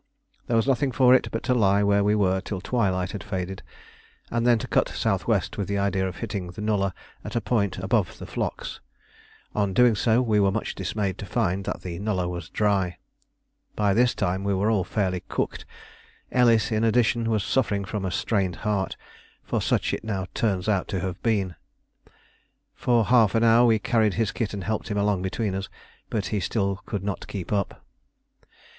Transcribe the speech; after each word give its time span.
There 0.47 0.57
was 0.57 0.65
nothing 0.67 0.91
for 0.91 1.13
it 1.13 1.29
but 1.31 1.43
to 1.43 1.53
lie 1.53 1.83
where 1.83 2.03
we 2.03 2.15
were 2.15 2.41
till 2.41 2.59
twilight 2.59 3.11
had 3.11 3.23
faded, 3.23 3.61
and 4.31 4.47
then 4.47 4.57
to 4.57 4.67
cut 4.67 4.89
south 4.89 5.27
west 5.27 5.59
with 5.59 5.67
the 5.67 5.77
idea 5.77 6.07
of 6.07 6.15
hitting 6.17 6.47
the 6.47 6.59
nullah 6.63 6.95
at 7.23 7.35
a 7.35 7.39
point 7.39 7.77
above 7.77 8.17
the 8.17 8.25
flocks. 8.25 8.79
On 9.53 9.75
doing 9.75 9.93
so 9.93 10.19
we 10.19 10.39
were 10.39 10.49
much 10.51 10.73
dismayed 10.73 11.19
to 11.19 11.27
find 11.27 11.65
that 11.65 11.81
the 11.81 11.99
nullah 11.99 12.27
was 12.27 12.49
dry. 12.49 12.97
By 13.75 13.93
this 13.93 14.15
time 14.15 14.43
we 14.43 14.55
were 14.55 14.71
all 14.71 14.83
fairly 14.83 15.19
"cooked"; 15.29 15.65
Ellis, 16.31 16.71
in 16.71 16.83
addition, 16.83 17.29
was 17.29 17.43
suffering 17.43 17.85
from 17.85 18.03
a 18.03 18.09
strained 18.09 18.55
heart 18.65 18.97
for 19.43 19.61
such 19.61 19.93
it 19.93 20.03
now 20.03 20.25
turns 20.33 20.67
out 20.67 20.87
to 20.87 20.99
have 21.01 21.21
been. 21.21 21.53
For 22.73 23.05
half 23.05 23.35
an 23.35 23.43
hour 23.43 23.67
we 23.67 23.77
carried 23.77 24.15
his 24.15 24.31
kit 24.31 24.55
and 24.55 24.63
helped 24.63 24.87
him 24.87 24.97
along 24.97 25.21
between 25.21 25.53
us, 25.53 25.69
but 26.09 26.25
he 26.33 26.39
still 26.39 26.77
could 26.87 27.03
not 27.03 27.27
keep 27.27 27.53
up. 27.53 27.85